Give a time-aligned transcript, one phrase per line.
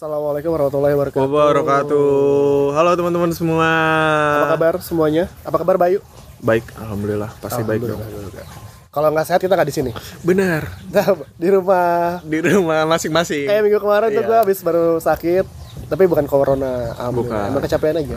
[0.00, 1.20] Assalamualaikum warahmatullahi wabarakatuh.
[1.28, 2.08] Wabarakatuh.
[2.72, 3.68] Halo teman-teman semua.
[4.32, 5.28] Apa kabar semuanya?
[5.44, 6.00] Apa kabar Bayu?
[6.40, 7.28] Baik, alhamdulillah.
[7.36, 8.00] Pasti baik dong.
[8.88, 9.90] Kalau nggak sehat kita nggak di sini.
[10.24, 10.72] Benar.
[10.88, 12.16] Nah, di rumah.
[12.24, 13.44] Di rumah masing-masing.
[13.44, 14.28] Kayak minggu kemarin tuh Iya.
[14.32, 15.44] gue habis baru sakit,
[15.92, 16.96] tapi bukan corona.
[16.96, 17.52] Alhamdulillah.
[17.52, 17.52] Bukan.
[17.52, 18.16] Emang kecapean aja.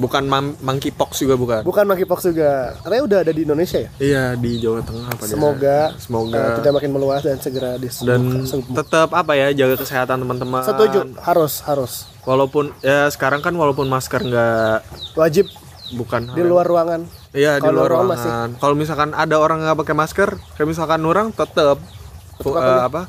[0.00, 0.24] Bukan
[0.64, 1.60] monkeypox juga bukan.
[1.60, 2.72] Bukan monkeypox juga.
[2.80, 3.90] Karena udah ada di Indonesia ya.
[4.00, 5.22] Iya, di Jawa Tengah apa?
[5.28, 6.40] Semoga Semoga.
[6.40, 8.76] eh, tidak makin meluas dan segera dan disembuhkan.
[8.80, 10.64] tetap apa ya jaga kesehatan teman-teman.
[10.64, 11.92] Setuju, harus harus
[12.24, 14.76] Walaupun ya sekarang kan walaupun masker nggak
[15.16, 15.48] wajib
[15.92, 17.04] bukan di luar ruangan.
[17.36, 18.48] Iya di luar ruangan ruangan.
[18.56, 21.76] Kalau misalkan ada orang nggak pakai masker, kayak misalkan orang tetap
[22.40, 23.02] Tetep apa eh, apa?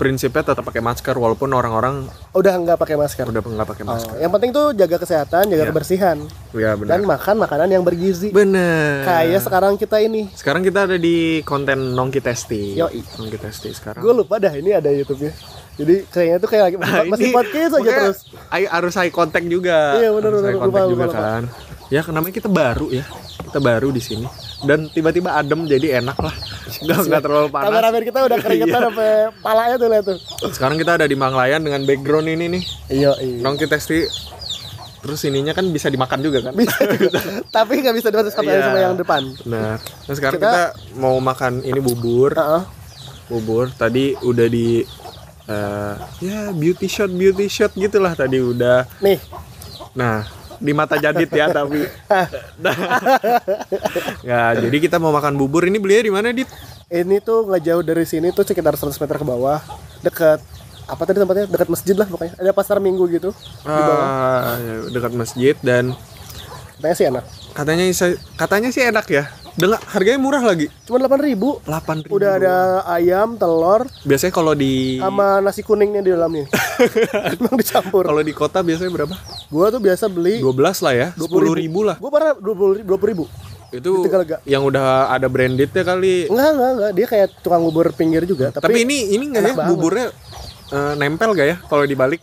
[0.00, 3.28] Prinsipnya tetap pakai masker walaupun orang-orang Udah nggak pakai masker.
[3.28, 4.16] udah nggak pakai Oh, masker.
[4.16, 5.68] yang penting tuh jaga kesehatan, jaga Iya.
[5.68, 6.16] kebersihan,
[6.50, 6.88] Iya benar.
[6.88, 8.32] dan makan makanan yang bergizi.
[8.32, 9.04] Bener.
[9.04, 10.32] Kayak sekarang kita ini.
[10.32, 12.74] Sekarang kita ada di konten Nongki Testi.
[12.74, 13.04] Yoi.
[13.14, 14.00] Nongki Testi sekarang.
[14.00, 15.36] Gue lupa dah ini ada YouTube-nya.
[15.76, 18.18] Jadi kayaknya tuh kayak lagi Nah, masih ini podcast aja terus.
[18.48, 19.96] ay- harus high contact juga.
[19.96, 20.22] Iya, high
[20.56, 21.20] contact Lupa, juga lupa, lupa.
[21.20, 21.42] kan.
[21.88, 23.04] Ya namanya kita baru ya.
[23.44, 24.24] Kita baru di sini.
[24.60, 26.34] Dan tiba-tiba adem jadi enak lah.
[26.80, 27.66] Enggak enggak terlalu panas.
[27.66, 28.86] Kameramen kita udah keringetan Iya.
[28.86, 30.18] sampai palanya tuh lihat tuh.
[30.48, 32.62] Sekarang kita ada di Manglayan dengan background ini nih.
[32.88, 33.40] Iya, iya.
[33.40, 34.04] Nongki Testi
[35.00, 36.52] Terus ininya kan bisa dimakan juga kan?
[36.52, 37.16] Bisa juga.
[37.56, 38.60] Tapi nggak bisa dimasak sama, Iya.
[38.62, 39.22] sama yang depan.
[39.48, 42.36] Nah, nah sekarang Kita- kita, mau makan ini bubur.
[42.36, 42.62] Heeh.
[43.26, 44.82] bubur tadi udah di
[45.46, 49.22] eh, ya beauty shot beauty shot gitulah tadi udah Nih,
[49.92, 50.26] nah
[50.60, 51.88] di mata jadit ya tapi
[52.60, 52.76] nah,
[54.28, 56.48] ya jadi kita mau makan bubur ini belinya di mana dit
[56.90, 59.62] ini tuh nggak jauh dari sini tuh sekitar 100 meter ke bawah,
[60.02, 60.42] deket
[60.90, 62.34] apa tadi tempatnya dekat masjid lah pokoknya.
[62.34, 63.30] Ada pasar minggu gitu
[63.62, 64.06] di bawah.
[64.10, 65.94] Ah, ya, dekat masjid dan
[66.80, 67.24] Katanya sih enak.
[67.52, 67.84] katanya
[68.40, 71.34] katanya sih enak ya dengan harganya murah lagi Cuma 8.000
[71.64, 72.54] 8 Udah ada
[72.88, 76.46] ayam, telur, biasanya kalau di sama nasi kuningnya di dalamnya.
[77.34, 78.04] Emang dicampur.
[78.04, 79.14] kalau di kota biasanya berapa
[79.46, 83.24] Gua tuh biasa beli 12 lah ya 10 ribu lah Gua pernah 20 20 ribu.
[83.70, 84.02] itu
[84.44, 86.90] yang udah ada brandednya kali Enggak, enggak, enggak.
[86.92, 89.70] Dia kayak tukang bubur pinggir juga, tapi, Tapi, ini ini nggak ya banget.
[89.70, 90.06] buburnya
[90.70, 92.18] eh, nempel gak ya kalau dibalik?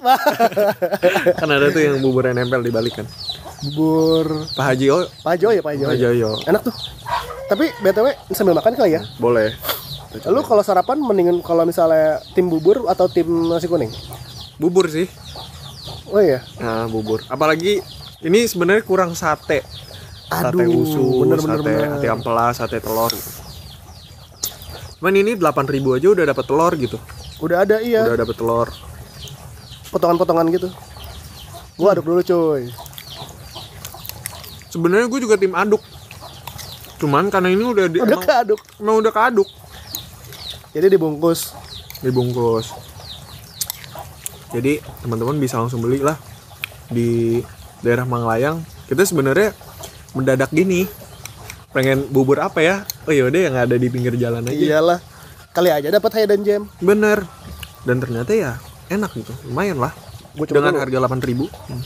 [1.39, 3.07] kan ada tuh yang buburnya nempel dibalik kan.
[3.63, 5.85] bubur Pak Haji oh, Pak Jo ya, Pak Jo.
[5.87, 6.29] Pak Joyo.
[6.43, 6.75] Enak tuh.
[7.47, 9.01] Tapi BTW sambil makan kali ya.
[9.17, 9.55] Boleh.
[10.23, 13.91] Lalu kalau sarapan mendingan kalau misalnya tim bubur atau tim nasi kuning?
[14.57, 15.07] Bubur sih.
[16.11, 16.43] Oh iya.
[16.59, 17.23] Nah, bubur.
[17.27, 17.79] Apalagi
[18.23, 19.63] ini sebenarnya kurang sate.
[20.27, 21.95] sate Aduh, usus, bener, bener, sate bener.
[21.99, 23.11] ati ampela, sate telur.
[24.97, 26.97] Cuman ini 8000 aja udah dapat telur gitu.
[27.37, 28.67] Udah ada iya, Udah dapat telur.
[29.87, 30.67] potongan-potongan gitu.
[31.77, 32.67] Gua aduk dulu cuy.
[34.67, 35.79] Sebenarnya gue juga tim aduk.
[36.97, 38.59] Cuman karena ini udah di, Udah emang, keaduk.
[38.77, 39.49] emang udah keaduk.
[40.73, 41.53] Jadi dibungkus.
[41.97, 42.69] dibungkus
[44.47, 46.15] jadi teman-teman bisa langsung beli lah
[46.87, 47.41] di
[47.81, 49.51] daerah Manglayang kita sebenarnya
[50.13, 50.87] mendadak gini
[51.73, 54.99] pengen bubur apa ya oh yaudah yang ada di pinggir jalan aja Iyalah.
[55.51, 56.63] Kali aja dapat hidden gem.
[56.79, 57.25] bener
[57.81, 59.91] dan ternyata ya enak gitu lumayan lah
[60.37, 60.81] Gua dengan dulu.
[60.85, 61.83] harga 8000 hmm.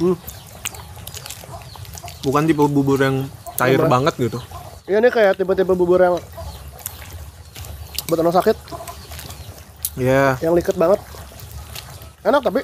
[0.00, 0.16] Hmm.
[2.24, 4.40] Bukan tipe bubur yang cair banget gitu
[4.84, 6.20] Iya nih kayak tipe-tipe bubur yang
[8.04, 8.56] buat orang sakit,
[9.96, 11.00] ya yang liket banget.
[12.20, 12.60] Enak tapi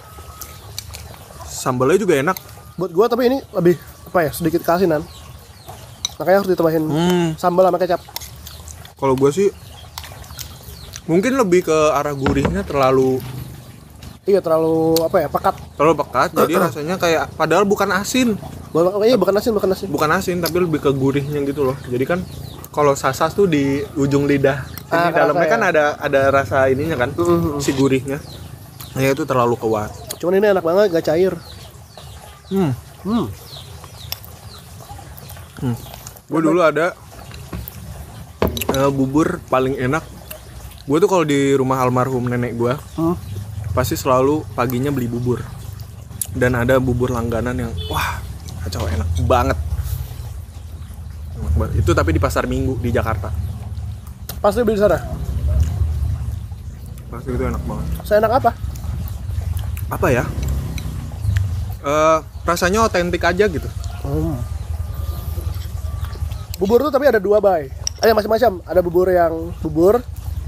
[1.49, 2.37] sambalnya juga enak
[2.77, 3.81] buat gua tapi ini lebih
[4.13, 5.01] apa ya sedikit keasinan.
[6.21, 7.29] Makanya harus ditambahin hmm.
[7.41, 8.05] sambal sama kecap.
[9.01, 9.49] Kalau gue sih
[11.09, 13.17] mungkin lebih ke arah gurihnya terlalu
[14.23, 15.55] Iya terlalu apa ya pekat.
[15.75, 18.37] terlalu pekat jadi rasanya kayak padahal bukan asin
[18.71, 19.89] Bukan, iya bukan asin bukan asin.
[19.89, 22.21] bukan asin tapi lebih ke gurihnya gitu loh jadi kan
[22.71, 25.51] kalau sasas tuh di ujung lidah ini Ah, kerasa dalamnya ya.
[25.51, 27.59] kan ada ada rasa ininya kan Mhm.
[27.59, 28.23] si gurihnya
[28.91, 31.33] nah itu terlalu kuat Cuman ini enak banget gak cair.
[32.49, 32.71] hmm.
[33.01, 33.27] Hmm.
[35.61, 35.77] hmm.
[36.29, 36.93] gue dulu ada
[38.71, 40.05] eh, bubur paling enak
[40.83, 43.17] gue tuh kalau di rumah almarhum nenek gue Hmm.
[43.71, 45.41] Pasti selalu paginya beli bubur
[46.35, 48.19] dan ada bubur langganan yang wah
[48.63, 49.59] kacau enak banget
[51.75, 53.29] itu tapi di pasar minggu di Jakarta
[54.41, 54.97] Pasti beli sana.
[57.11, 58.51] pasti itu enak banget Saya enak apa?
[59.91, 60.25] apa ya
[61.81, 63.69] Eh rasanya otentik aja gitu
[64.01, 64.33] Hmm.
[66.57, 67.69] Bubur tuh tapi ada dua bay.
[68.01, 68.65] Ada macam-macam.
[68.65, 70.01] Ada bubur yang bubur.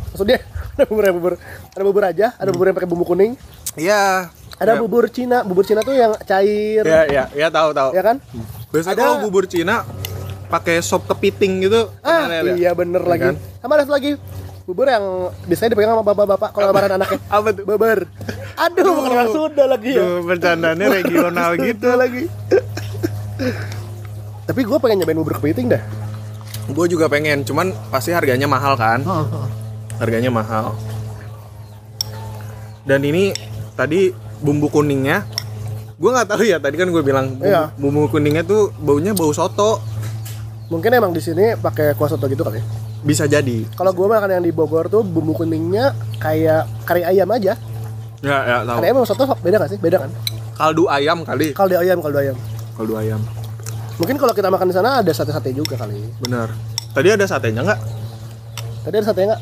[0.08, 0.40] Maksudnya
[0.72, 1.34] ada bubur yang bubur.
[1.70, 2.26] Ada bubur aja.
[2.34, 3.32] Ada bubur yang pakai bumbu kuning.
[3.74, 4.78] iya Ada Ya.
[4.78, 5.42] bubur Cina.
[5.42, 6.82] Bubur Cina tuh yang cair.
[6.82, 8.16] ya ya ya tahu tahu Ya kan?
[8.68, 9.82] biasanya Ada- kalau bubur Cina
[10.46, 12.52] pakai sop kepiting gitu Ah ya?
[12.52, 13.24] iya bener Iya lagi.
[13.26, 13.34] kan?
[13.58, 14.10] Sama ada lagi
[14.62, 15.02] bubur yang
[15.42, 17.64] biasanya dipegang sama bapak-bapak kalau lebaran anaknya Apa tuh?
[17.64, 17.98] bubur
[18.54, 22.24] aduh bukan orang Sunda lagi ya Tuh, bercandanya regional gitu lagi
[24.44, 25.82] tapi gue pengen nyobain bubur kepiting dah
[26.64, 29.02] Gue juga pengen, cuman pasti harganya mahal kan?
[29.96, 30.72] Harganya mahal.
[32.82, 33.30] Dan ini
[33.72, 35.22] tadi bumbu kuningnya,
[35.94, 36.58] gue nggak tahu ya.
[36.58, 37.62] Tadi kan gue bilang bumbu, Iya.
[37.74, 39.78] bumbu kuningnya tuh baunya bau soto.
[40.66, 42.64] mungkin emang di sini pakai kuah soto gitu kali ya.
[43.02, 43.68] Bisa jadi.
[43.72, 47.60] kalau gue makan yang di Bogor tuh bumbu kuningnya kayak kari ayam aja
[48.18, 48.80] Ya, ya tahu.
[48.80, 50.10] kari ayam sama soto beda gak sih beda kan
[50.54, 51.52] Kaldu ayam kali.
[51.52, 52.36] kaldu ayam kaldu ayam
[52.72, 53.20] Kaldu ayam.
[54.00, 56.48] mungkin kalau kita makan di sana ada sate-sate juga kali Bener.
[56.90, 57.80] Tadi ada satenya nggak?
[58.82, 59.40] tadi ada sate nggak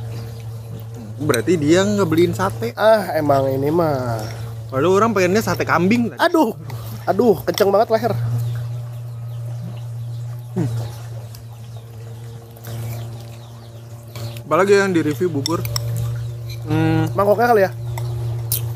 [1.20, 2.72] Berarti dia nggak beliin sate.
[2.75, 4.25] ah emang ini mah
[4.72, 6.08] Padahal orang pengennya sate kambing.
[6.08, 6.20] tadi.
[6.20, 6.56] aduh
[7.05, 8.12] aduh kenceng banget leher
[14.40, 15.62] Apalagi yang di review bubur.
[16.67, 17.72] Hmm, mangkoknya kali ya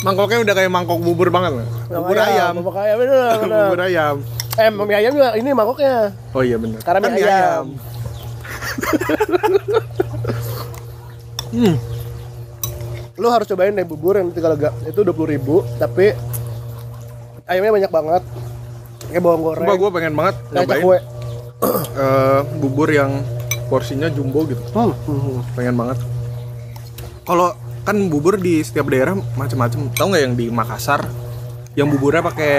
[0.05, 1.65] mangkoknya udah kayak mangkok bubur banget.
[1.89, 2.53] Bubur ayam.
[2.61, 4.17] bubur ayam bener bener bubur ayam.
[4.55, 6.79] eh mie ayam juga ini mangkoknya Oh iya bener.
[6.85, 7.67] Karena mie ayam.
[11.57, 11.94] hmm.
[13.15, 16.11] Lu harus cobain deh bubur yang tiga lega itu dua puluh ribu tapi
[17.47, 18.23] ayamnya banyak banget
[19.07, 20.97] kayak bawang goreng Sumpah gue pengen banget nyobain cakwe
[22.05, 23.23] eh, bubur yang
[23.71, 24.61] porsinya jumbo gitu.
[24.75, 25.57] hmm.
[25.57, 25.99] Pengen banget.
[27.25, 29.89] Kalau kan bubur di setiap daerah macam-macam.
[29.97, 31.09] Tahu nggak yang di Makassar?
[31.73, 32.57] Yang buburnya pakai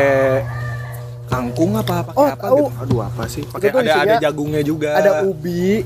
[1.30, 2.58] kangkung apa pakai Oh, apa tahu.
[2.58, 2.82] gitu.
[2.82, 3.44] Aduh apa sih?
[3.46, 4.90] Pakai ada ada isinya jagungnya juga.
[4.98, 5.86] ada ubi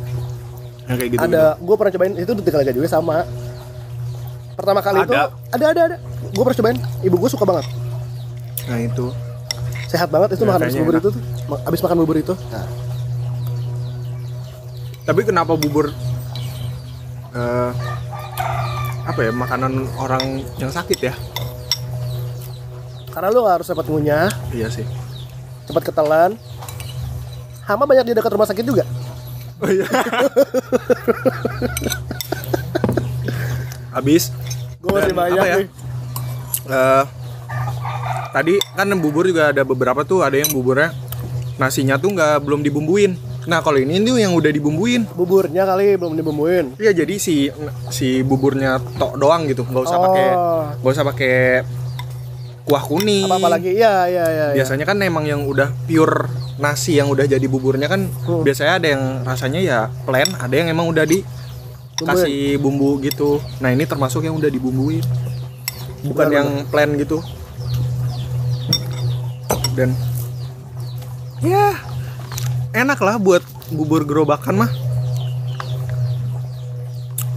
[0.89, 1.21] yang kayak gitu.
[1.21, 3.17] ada gue pernah cobain itu di tiga lega juga sama
[4.59, 5.23] pertama kali itu Ada.
[5.49, 7.65] ada ada ada gue pernah cobain ibu gue suka banget
[8.65, 9.05] Nah itu.
[9.87, 11.01] sehat banget itu Ya, makan abis kayaknya bubur enak.
[11.01, 11.21] itu tuh
[11.63, 12.67] abis makan bubur itu nah,
[15.01, 15.85] Tapi kenapa bubur
[17.29, 17.71] eh
[19.01, 20.21] apa ya makanan orang
[20.55, 21.13] yang sakit ya?
[23.09, 24.85] karena lu gak harus cepat ngunyah Iya sih.
[25.65, 26.37] cepat ketelan
[27.63, 28.85] hama banyak di dekat rumah sakit juga
[29.59, 29.83] Oh iya.
[33.91, 34.31] Habis
[34.79, 35.55] gue masih banyak ya?
[35.59, 35.67] nih
[36.69, 37.03] eh,
[38.31, 40.95] tadi kan bubur juga ada beberapa tuh ada yang buburnya
[41.59, 43.19] nasinya tuh nggak belum dibumbuin.
[43.43, 45.03] Nah kalau ini tuh yang udah dibumbuin.
[45.11, 47.51] buburnya kali belum dibumbuin Iya jadi si
[47.89, 50.03] si buburnya tok doang gitu, nggak usah Oh.
[50.05, 50.27] pakai
[50.79, 51.35] nggak usah pakai
[52.63, 53.25] kuah kuning.
[53.25, 54.55] apa apa lagi iya iya iya iya.
[54.55, 58.45] Biasanya kan emang yang udah pure nasi yang udah jadi buburnya kan Hmm.
[58.45, 61.19] biasanya ada yang rasanya ya plain, ada yang emang udah di
[62.03, 63.43] kasih bumbu gitu.
[63.59, 65.03] Nah ini termasuk yang udah dibumbuin,
[66.07, 67.19] bukan Benar, yang plain gitu.
[69.75, 69.95] Dan
[71.39, 71.75] ya
[72.75, 74.71] enak lah buat bubur gerobakan mah.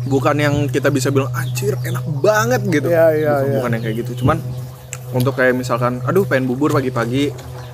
[0.02, 2.90] Bukan yang kita bisa bilang anjir enak banget gitu.
[2.90, 3.54] Iya, iya, bukan, iya.
[3.58, 4.12] bukan yang kayak gitu.
[4.24, 4.38] Cuman
[5.12, 7.30] untuk kayak misalkan, aduh pengen bubur pagi-pagi.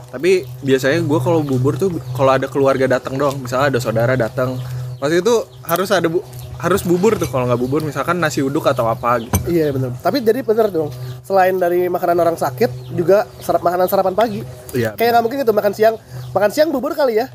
[0.09, 4.57] Tapi biasanya gue kalau bubur tuh kalau ada keluarga datang dong, misalnya ada saudara datang,
[4.97, 6.25] pasti itu harus ada bu
[6.59, 9.35] harus bubur tuh kalau nggak bubur misalkan nasi uduk atau apa gitu.
[9.47, 9.95] Iya benar.
[10.03, 10.91] Tapi jadi bener dong.
[11.23, 14.41] Selain dari makanan orang sakit, juga serap makanan sarapan pagi.
[14.75, 14.99] Iya.
[14.99, 15.95] Kayak nggak mungkin gitu makan siang.
[16.35, 17.31] Makan siang bubur kali ya.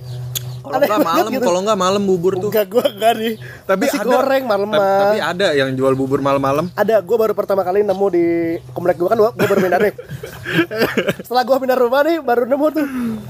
[0.63, 1.43] Kalau nggak malam, gitu.
[1.43, 2.47] kalau nggak malam bubur tuh.
[2.47, 3.33] Enggak gua enggak nih.
[3.67, 6.71] Tapi Nasi ada goreng malam tapi, tapi ada yang jual bubur malam-malam.
[6.71, 8.25] Ada, gue baru pertama kali nemu di
[8.71, 9.93] komplek gue kan gue baru pindah nih.
[11.27, 12.85] Setelah gue pindah rumah nih baru nemu tuh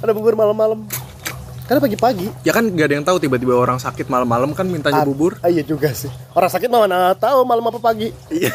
[0.06, 0.86] ada bubur malam-malam.
[1.63, 2.27] Karena pagi-pagi.
[2.43, 5.39] Ya kan gak ada yang tahu tiba-tiba orang sakit malam-malam kan mintanya Ah, bubur.
[5.39, 6.12] ah, iya juga sih.
[6.32, 8.12] Orang sakit mana tahu malam apa pagi.
[8.29, 8.51] Iya.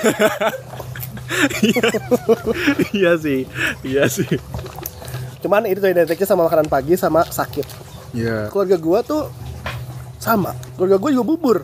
[2.92, 3.44] iya sih.
[3.82, 4.28] Iya sih.
[5.38, 7.66] Cuman itu tuh identiknya sama makanan pagi sama sakit.
[8.12, 8.48] Iya.
[8.48, 9.22] Keluarga gue tuh
[10.18, 10.52] sama.
[10.74, 11.58] Keluarga gue juga bubur.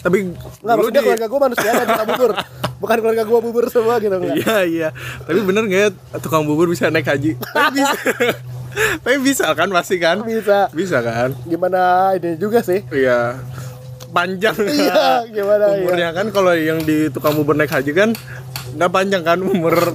[0.00, 2.30] Tapi Enggak, dulu maksudnya di- keluarga gue manusia yang suka bubur.
[2.80, 4.36] Bukan keluarga gue bubur semua gitu enggak.
[4.38, 4.88] Iya iya.
[5.22, 7.36] Tapi bener nggak ya tukang bubur bisa naik haji?
[7.70, 7.90] Bisa.
[9.02, 10.22] Tapi bisa kan pasti kan?
[10.22, 10.70] Bisa.
[10.70, 11.34] Bisa kan?
[11.46, 12.82] Gimana ini juga sih.
[12.90, 13.38] Iya.
[14.10, 14.56] Panjang.
[14.66, 15.86] Iya, gimana ya.
[15.86, 18.10] Umurnya kan kalau yang di tukang bubur naik haji kan
[18.74, 19.94] nggak panjang kan umur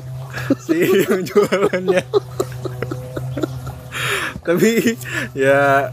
[0.64, 2.04] si yang jualannya.
[4.46, 4.72] Tapi
[5.36, 5.90] ya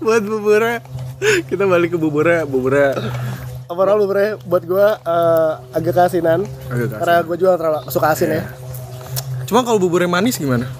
[0.00, 0.80] buat buburnya
[1.50, 2.96] kita balik ke buburnya buburnya
[3.70, 6.42] Overall buburnya buat gue eh, agak keasinan.
[6.66, 6.98] Agak keasinan.
[6.98, 8.42] Karena gue juga terlalu suka asin ya.
[9.50, 10.70] Cuma kalau buburnya manis gimana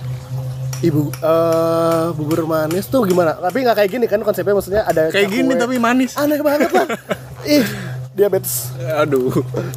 [0.81, 3.37] Ibu eh bubur manis tuh gimana?
[3.37, 6.89] Tapi nggak kayak gini kan konsepnya maksudnya ada kayak gini tapi manis aneh banget lah.
[7.45, 7.69] Ih,
[8.17, 8.73] diabetes.
[8.97, 9.29] aduh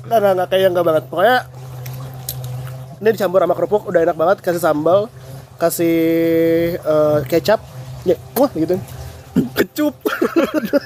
[0.08, 1.04] Nggak, nggak, nggak kayak nggak banget.
[1.12, 1.38] Pokoknya
[3.04, 4.38] ini dicampur sama kerupuk udah enak banget.
[4.40, 5.12] Kasih sambal,
[5.60, 6.00] kasih
[6.80, 7.60] eh, kecap,
[8.08, 8.80] ya, wah gitu.
[9.60, 9.98] kecup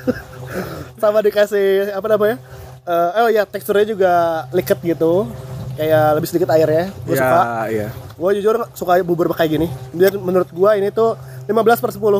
[1.01, 2.41] sama dikasih apa namanya
[2.87, 4.13] Eh, oh ya teksturnya juga
[4.55, 5.27] liket gitu
[5.77, 7.87] kayak lebih sedikit air ya gue ya, suka iya.
[7.93, 11.13] gue jujur suka bubur kayak gini dan menurut gue ini tuh
[11.45, 12.01] 15 per 10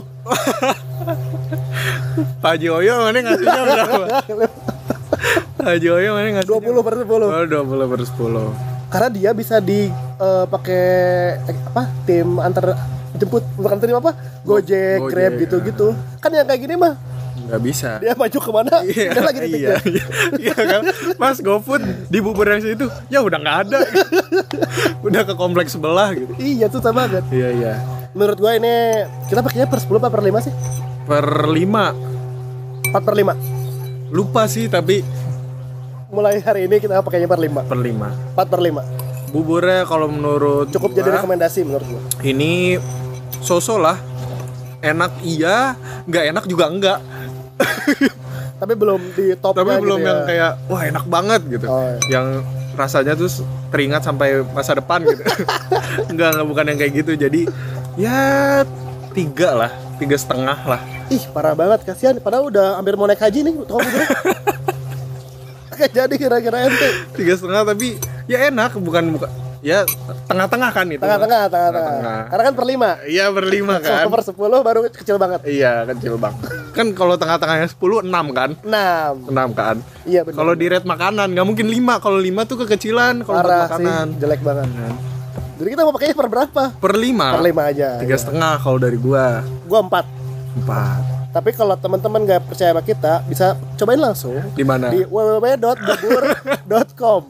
[2.44, 4.06] Pak Joyo mana ngasihnya berapa?
[5.62, 6.70] Pak Joyo mana ngasihnya?
[6.72, 8.78] 20 per 10 Oh, 20 per 10.
[8.88, 10.86] karena dia bisa di eh, pakai
[11.44, 12.72] eh, apa tim antar
[13.20, 14.16] jemput bukan tim apa
[14.48, 15.88] Gojek, Gojek, Grab gitu-gitu
[16.24, 16.96] kan yang kayak gini mah
[17.38, 17.90] Nggak bisa.
[17.98, 20.82] dia maju ke mana Iya, dia lagi iya, iya, iya kan?
[21.16, 23.80] Mas GoFood di bubur yang situ, ya udah nggak ada.
[25.00, 26.34] udah ke kompleks sebelah gitu.
[26.38, 27.74] iya susah banget Iya, iya.
[28.12, 28.74] menurut gue ini
[29.28, 30.54] kita pakainya per 10 apa per 5 sih
[31.06, 33.36] Per 5 4 per 5
[34.10, 35.04] lupa sih tapi
[36.08, 38.36] mulai hari ini kita pakainya per 5 per 5.
[38.36, 42.80] 4 per 5 Buburnya kalau menurut cukup gua, jadi rekomendasi menurut gue Ini
[43.38, 43.98] sosok lah.
[44.80, 45.76] Enak iya,
[46.06, 47.00] nggak enak juga enggak.
[48.62, 50.26] Tapi belum di top Tapi belum gitu yang ya.
[50.26, 51.66] kayak wah enak banget gitu.
[51.70, 52.00] Oh, iya.
[52.10, 52.28] Yang
[52.78, 53.30] rasanya tuh
[53.74, 55.22] teringat sampai masa depan gitu.
[56.12, 57.12] enggak, enggak bukan yang kayak gitu.
[57.18, 57.42] Jadi
[57.98, 58.20] ya
[59.14, 60.82] tiga lah, tiga setengah lah.
[61.08, 63.56] ih parah banget kasihan padahal udah hampir mau naik haji nih
[65.78, 67.96] Kayak jadi kira-kira ente Tiga setengah tapi
[68.28, 69.84] ya enak, bukan bukan ya
[70.26, 71.00] tengah-tengah kan itu.
[71.00, 74.06] tengah-tengah tengah-tengah karena kan per 5 Iya berlima kan.
[74.06, 76.34] per 10 baru kecil banget Iya kecil bang.
[76.72, 78.50] Kan kalau tengah-tengahnya 10 6 kan?
[78.60, 79.76] 6 6 kan.
[80.04, 82.00] iya benar Kalau di rate makanan nggak mungkin 5.
[82.00, 84.06] Kalau 5 tuh kekecilan kalau buat parah sih makanan.
[84.18, 84.68] jelek banget
[85.58, 87.34] jadi kita mau pakainya per berapa Per 5.
[87.34, 89.42] per 5 aja Tiga setengah kalau dari gua.
[89.66, 90.06] gua 4
[90.58, 91.02] Empat.
[91.30, 94.90] tapi kalau teman-teman nggak percaya sama kita bisa cobain langsung Di mana?
[94.90, 97.22] di www.bubur.com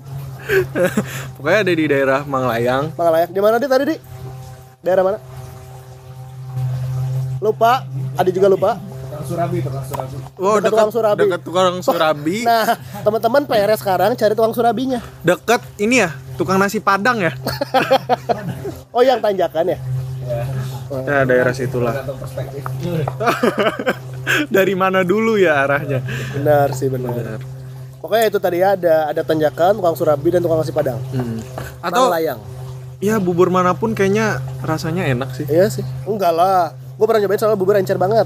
[1.35, 2.91] Pokoknya ada di daerah Manglayang.
[2.93, 3.95] Mangalayak di mana di tadi di
[4.79, 5.19] daerah mana
[7.37, 7.85] lupa
[8.17, 8.71] Adi juga lupa
[10.37, 11.19] Wow, Dekat tukang surabi.
[11.19, 12.37] Dekat tukang surabi.
[12.43, 12.65] nah
[13.01, 17.33] teman-teman PR sekarang cari tukang surabinya Dekat ini ya, tukang nasi Padang ya.
[18.95, 19.79] oh yang tanjakan ya
[21.03, 21.91] Ya daerah situlah.
[24.49, 26.03] dari mana dulu ya arahnya?
[26.33, 27.39] benar sih benar
[27.97, 31.39] pokoknya itu tadi ada ada tanjakan tukang surabi dan tukang nasi padang Hmm.
[31.79, 32.39] Atau layang
[32.97, 35.45] ya bubur mana pun kayaknya rasanya enak sih.
[35.45, 38.25] iya sih enggak lah gue pernah nyobain soalnya bubur encer banget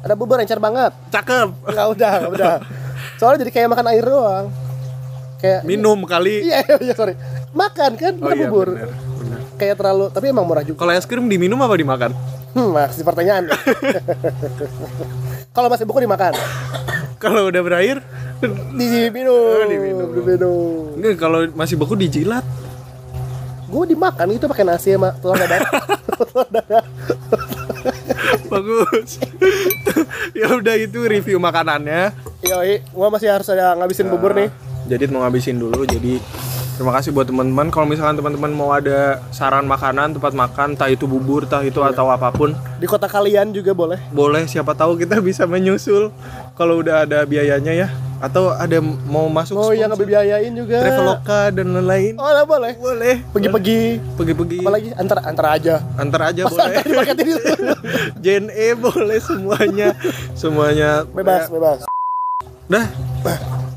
[0.00, 1.48] ada bubur encer banget Cakep.
[1.64, 2.54] enggak udah enggak udah
[3.14, 4.46] soalnya jadi kayak makan air doang
[5.36, 6.42] kayak Minum kali.
[6.42, 7.14] iya iya, sorry
[7.50, 8.90] makan kan Oh iya bubur benar.
[8.90, 9.40] benar.
[9.54, 12.10] kayak terlalu tapi emang murah juga Kalau es krim diminum apa dimakan?
[12.52, 13.46] hmm, masih pertanyaan
[15.54, 16.34] kalau masih buku dimakan
[17.18, 17.98] Kalau udah berair,
[18.72, 20.08] diminum Oh, diminum.
[20.12, 22.44] diminum enggak kalau masih beku dijilat.
[23.64, 25.60] gue dimakan itu pakai nasi sama telur dadar
[26.18, 26.84] telur dadar
[28.48, 29.20] Bagus.
[30.32, 32.12] ya udah itu review makanannya.
[32.42, 34.48] Yoi, gua masih harus ada ngabisin bubur nih.
[34.86, 35.84] Jadi mau ngabisin dulu.
[35.84, 36.16] Jadi
[36.74, 37.68] terima kasih buat teman-teman.
[37.68, 42.08] Kalau misalkan teman-teman mau ada saran makanan, tempat makan, entah itu bubur, entah itu atau
[42.08, 44.00] apa pun, Di kota kalian juga boleh.
[44.10, 44.44] boleh.
[44.44, 46.08] Siapa tahu kita bisa menyusul
[46.52, 47.88] kalau udah ada biayanya ya.
[48.18, 50.76] Atau ada mau masuk Mau yang sponsor, ngebiayain juga.
[50.82, 52.12] Traveloka dan lain-lain.
[52.18, 52.72] Oh, lah, boleh.
[52.74, 53.14] Boleh.
[53.30, 54.02] Pergi-pergi.
[54.18, 54.58] Pergi-pergi.
[54.60, 55.74] Apalagi antar antar aja.
[55.94, 56.82] Antar aja Masa boleh.
[56.82, 57.26] antar?
[58.24, 59.88] JNE boleh semuanya.
[60.34, 61.86] Semuanya bebas, bebas.
[62.66, 62.84] Dah,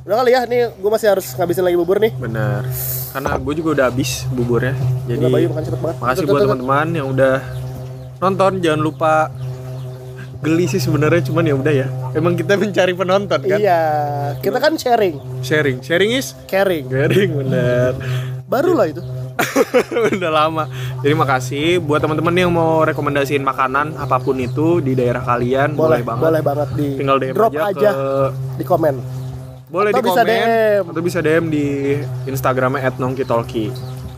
[0.01, 2.09] Udah kali ya, nih gua masih harus ngabisin lagi bubur nih.
[2.17, 2.65] benar.
[3.11, 4.73] Karena gue juga udah habis buburnya.
[5.05, 5.95] Jadi Gila Bayu makan cepet banget.
[5.99, 7.35] makasih buat teman-teman yang udah
[8.17, 8.51] nonton.
[8.59, 9.13] Jangan lupa
[10.41, 11.87] geli sih sebenarnya cuman ya udah ya.
[12.11, 13.57] Emang kita mencari penonton kan?
[13.57, 13.81] Iya,
[14.39, 15.77] kita kan sharing, Sharing.
[15.79, 16.85] Sharing is caring.
[16.85, 17.93] sharing bener.
[18.45, 18.99] Baru lah itu.
[20.17, 20.63] udah lama.
[20.99, 25.97] Jadi makasih buat teman-teman yang mau rekomendasiin makanan apa pun itu di daerah kalian Boleh,
[25.97, 26.21] boleh, banget.
[26.21, 28.09] boleh banget di Tinggal DM drop aja, aja, ke
[28.59, 28.95] di komen.
[29.67, 30.83] boleh Atau di bisa komen DM.
[30.83, 31.65] atau bisa DM di
[32.27, 33.65] Instagramnya @nongkitalki.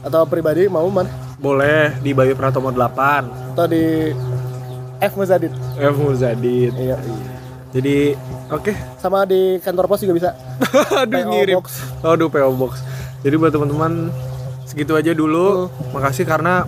[0.01, 1.07] Atau pribadi mau mana?
[1.37, 4.11] Boleh di Bayu Pratomo 8 Atau di
[5.03, 5.51] F Muzadid.
[5.75, 6.71] F Muzadid.
[6.79, 6.95] Iya.
[7.75, 8.15] Jadi
[8.47, 8.71] oke.
[9.03, 10.29] Sama di kantor pos juga bisa.
[11.03, 11.55] Aduh PO ngirim.
[11.59, 11.67] Box.
[11.99, 12.73] Aduh PO Box.
[13.19, 14.07] Jadi buat teman-teman
[14.63, 15.67] segitu aja dulu.
[15.91, 16.63] Makasih karena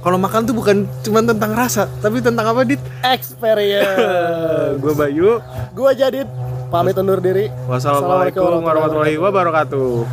[0.00, 2.78] kalau makan tuh bukan cuma tentang rasa, tapi tentang apa, Dit?
[3.02, 4.78] Experience.
[4.82, 5.42] Gue Bayu.
[5.74, 6.30] Gua Jadid
[6.70, 7.50] pamit undur diri.
[7.66, 10.06] Wassalamualaikum warahmatullahi wabarakatuh.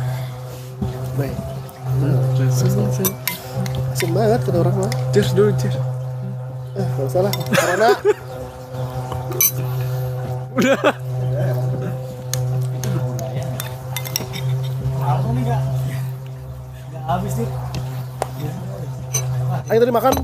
[1.14, 1.36] Baik.
[3.94, 4.90] Asin banget kata orang mah.
[5.14, 5.93] Cheers dulu, cheers.
[6.74, 7.32] Eh, gak usah lah.
[7.54, 7.90] Karena
[10.54, 10.78] Udah.
[19.64, 20.14] ayo tadi makan